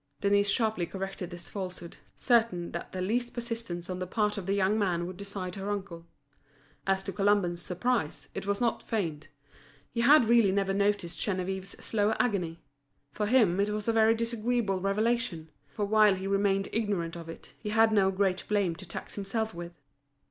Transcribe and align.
Denise 0.19 0.49
sharply 0.49 0.87
corrected 0.87 1.29
this 1.29 1.47
falsehood, 1.47 1.97
certain 2.15 2.71
that 2.71 2.91
the 2.91 3.01
least 3.03 3.35
persistence 3.35 3.87
on 3.87 3.99
the 3.99 4.07
part 4.07 4.35
of 4.35 4.47
the 4.47 4.55
young 4.55 4.79
man 4.79 5.05
would 5.05 5.15
decide 5.15 5.53
her 5.53 5.69
uncle. 5.69 6.07
As 6.87 7.03
to 7.03 7.13
Colomban's 7.13 7.61
surprise, 7.61 8.27
it 8.33 8.47
was 8.47 8.59
not 8.59 8.81
feigned; 8.81 9.27
he 9.91 10.01
had 10.01 10.25
really 10.25 10.51
never 10.51 10.73
noticed 10.73 11.19
Geneviève's 11.19 11.83
slow 11.85 12.15
agony. 12.19 12.63
For 13.11 13.27
him 13.27 13.59
it 13.59 13.69
was 13.69 13.87
a 13.87 13.93
very 13.93 14.15
disagreeable 14.15 14.79
revelation; 14.81 15.51
for 15.69 15.85
while 15.85 16.15
he 16.15 16.25
remained 16.25 16.69
ignorant 16.73 17.15
of 17.15 17.29
it, 17.29 17.53
he 17.59 17.69
had 17.69 17.91
no 17.91 18.09
great 18.09 18.43
blame 18.47 18.73
to 18.77 18.87
tax 18.87 19.13
himself 19.13 19.53
with. 19.53 19.79